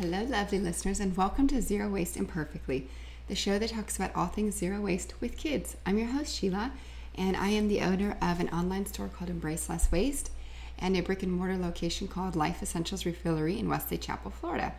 [0.00, 2.86] Hello, lovely listeners, and welcome to Zero Waste Imperfectly,
[3.26, 5.76] the show that talks about all things zero waste with kids.
[5.84, 6.70] I'm your host, Sheila,
[7.16, 10.30] and I am the owner of an online store called Embrace Less Waste
[10.78, 14.72] and a brick and mortar location called Life Essentials Refillery in Wesley Chapel, Florida.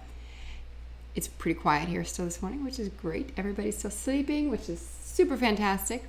[1.16, 3.34] It's pretty quiet here still this morning, which is great.
[3.36, 6.06] Everybody's still sleeping, which is super fantastic.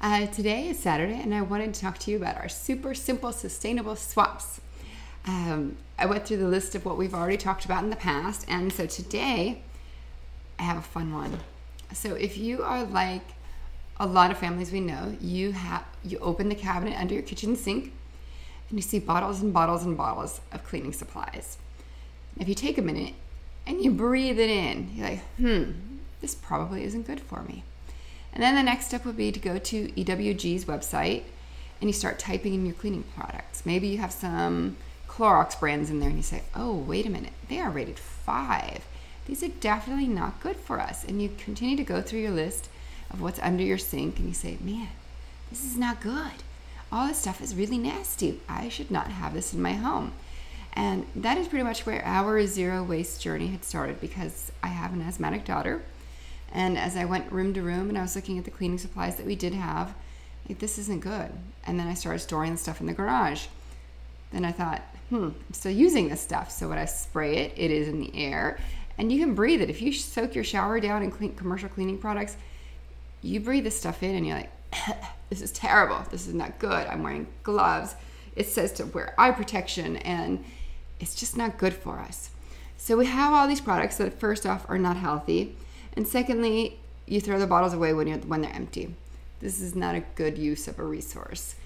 [0.00, 3.32] Uh, today is Saturday, and I wanted to talk to you about our super simple
[3.32, 4.60] sustainable swaps.
[5.26, 8.44] Um, I went through the list of what we've already talked about in the past,
[8.48, 9.62] and so today
[10.58, 11.40] I have a fun one.
[11.92, 13.22] So if you are like
[13.98, 17.56] a lot of families we know, you have you open the cabinet under your kitchen
[17.56, 17.92] sink
[18.68, 21.58] and you see bottles and bottles and bottles of cleaning supplies.
[22.38, 23.14] If you take a minute
[23.66, 25.72] and you breathe it in, you're like, hmm,
[26.20, 27.64] this probably isn't good for me.
[28.32, 31.22] And then the next step would be to go to EWG's website
[31.80, 33.64] and you start typing in your cleaning products.
[33.64, 34.76] Maybe you have some
[35.16, 38.84] Clorox brands in there and you say, oh, wait a minute, they are rated five.
[39.24, 41.04] These are definitely not good for us.
[41.04, 42.68] And you continue to go through your list
[43.10, 44.88] of what's under your sink and you say, man,
[45.48, 46.42] this is not good.
[46.92, 48.40] All this stuff is really nasty.
[48.46, 50.12] I should not have this in my home.
[50.74, 54.92] And that is pretty much where our zero waste journey had started because I have
[54.92, 55.82] an asthmatic daughter.
[56.52, 59.16] And as I went room to room and I was looking at the cleaning supplies
[59.16, 59.94] that we did have,
[60.46, 61.32] like, this isn't good.
[61.64, 63.46] And then I started storing the stuff in the garage.
[64.30, 66.50] Then I thought, hmm, I'm still using this stuff.
[66.50, 68.58] So when I spray it, it is in the air
[68.98, 69.70] and you can breathe it.
[69.70, 72.36] If you soak your shower down in clean, commercial cleaning products,
[73.22, 74.52] you breathe this stuff in and you're like,
[75.30, 76.02] this is terrible.
[76.10, 76.86] This is not good.
[76.86, 77.94] I'm wearing gloves.
[78.34, 80.44] It says to wear eye protection and
[81.00, 82.30] it's just not good for us.
[82.76, 85.56] So we have all these products that first off are not healthy.
[85.94, 88.94] And secondly, you throw the bottles away when, you're, when they're empty.
[89.40, 91.56] This is not a good use of a resource.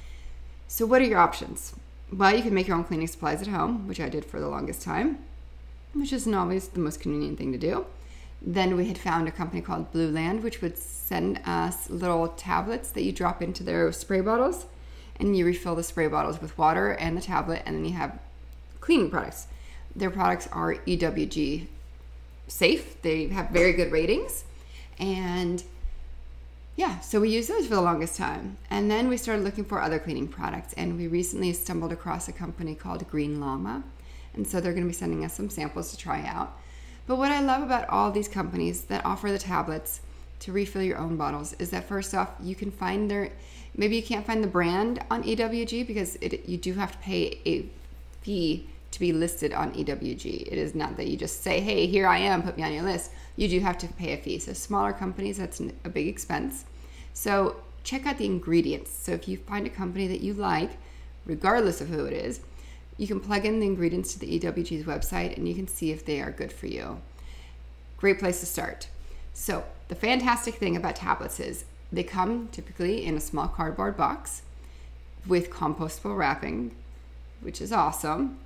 [0.69, 1.75] So what are your options?
[2.13, 4.49] Well, you can make your own cleaning supplies at home, which I did for the
[4.49, 5.19] longest time,
[5.93, 7.87] which isn't always the most convenient thing to do.
[8.43, 12.91] Then we had found a company called Blue Land, which would send us little tablets
[12.91, 14.67] that you drop into their spray bottles,
[15.21, 18.19] and you refill the spray bottles with water and the tablet, and then you have
[18.81, 19.47] cleaning products.
[19.95, 21.67] Their products are EWG
[22.49, 24.45] safe, they have very good ratings,
[24.99, 25.63] and
[26.81, 28.57] yeah, so we used those for the longest time.
[28.71, 30.73] And then we started looking for other cleaning products.
[30.79, 33.85] And we recently stumbled across a company called Green Llama.
[34.33, 36.59] And so they're going to be sending us some samples to try out.
[37.07, 40.01] But what I love about all these companies that offer the tablets
[40.39, 43.31] to refill your own bottles is that first off, you can find their,
[43.77, 47.39] maybe you can't find the brand on EWG because it, you do have to pay
[47.45, 47.67] a
[48.23, 50.47] fee to be listed on EWG.
[50.47, 52.85] It is not that you just say, hey, here I am, put me on your
[52.85, 53.11] list.
[53.41, 54.39] You do have to pay a fee.
[54.39, 56.67] So, smaller companies, that's a big expense.
[57.15, 58.91] So check out the ingredients.
[58.91, 60.73] So if you find a company that you like,
[61.25, 62.41] regardless of who it is,
[62.99, 66.05] you can plug in the ingredients to the EWG's website and you can see if
[66.05, 67.01] they are good for you.
[67.97, 68.89] Great place to start.
[69.33, 74.43] So, the fantastic thing about tablets is they come typically in a small cardboard box
[75.27, 76.73] with compostable wrapping,
[77.41, 78.37] which is awesome.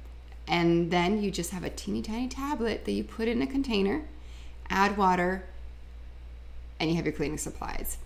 [0.46, 4.04] And then you just have a teeny tiny tablet that you put in a container,
[4.70, 5.44] add water,
[6.80, 7.98] and you have your cleaning supplies.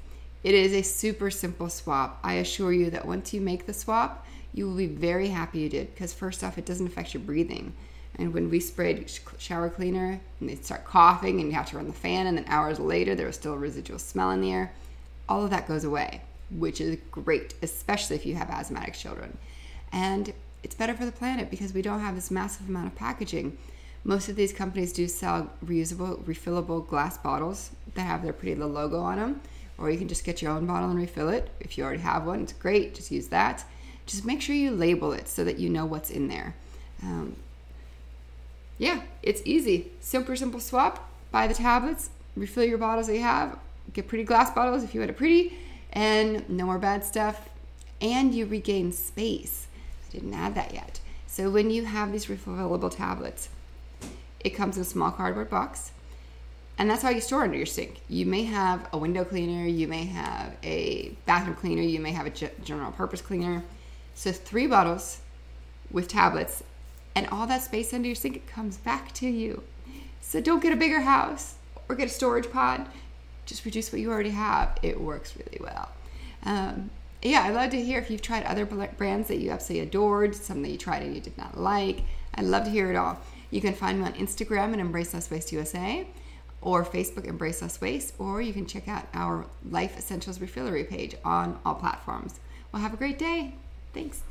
[0.45, 2.21] It is a super simple swap.
[2.23, 5.69] I assure you that once you make the swap, you will be very happy you
[5.69, 7.75] did because first off, it doesn't affect your breathing.
[8.17, 11.87] And when we sprayed shower cleaner and they start coughing and you have to run
[11.87, 14.73] the fan, and then hours later there was still a residual smell in the air,
[15.29, 19.37] all of that goes away, which is great, especially if you have asthmatic children.
[19.93, 20.33] And
[20.63, 23.57] it's better for the planet because we don't have this massive amount of packaging.
[24.05, 28.73] Most of these companies do sell reusable, refillable glass bottles that have their pretty little
[28.73, 29.41] logo on them
[29.79, 31.49] or you can just get your own bottle and refill it.
[31.61, 33.65] If you already have one, it's great, just use that.
[34.07, 36.55] Just make sure you label it so that you know what's in there.
[37.03, 37.37] Um,
[38.77, 39.93] yeah, it's easy.
[40.01, 41.09] Super simple swap.
[41.31, 43.59] Buy the tablets, refill your bottles that you have,
[43.93, 45.57] get pretty glass bottles if you had a pretty,
[45.93, 47.49] and no more bad stuff.
[48.01, 49.67] And you regain space.
[50.09, 51.01] I didn't add that yet.
[51.27, 53.49] So when you have these refillable tablets,
[54.41, 55.93] it comes in a small cardboard box
[56.79, 58.01] and that's how you store under your sink.
[58.09, 62.27] You may have a window cleaner, you may have a bathroom cleaner, you may have
[62.27, 63.65] a general purpose cleaner.
[64.15, 65.21] So three bottles
[65.91, 66.63] with tablets,
[67.17, 69.65] and all that space under your sink comes back to you.
[70.21, 71.57] So don't get a bigger house
[71.89, 72.87] or get a storage pod.
[73.45, 74.79] Just reduce what you already have.
[74.83, 75.89] It works really well.
[76.45, 76.91] Um,
[77.23, 80.63] yeah, I'd love to hear if you've tried other brands that you absolutely adored, some
[80.63, 82.03] that you tried and you did not like.
[82.35, 83.19] I'd love to hear it all.
[83.51, 86.07] You can find me on Instagram at Embrace Less Waste USA
[86.61, 91.15] or Facebook Embrace Less Waste, or you can check out our Life Essentials Refillery page
[91.25, 92.41] on all platforms.
[92.73, 93.55] Well, have a great day.
[93.95, 94.23] Thanks.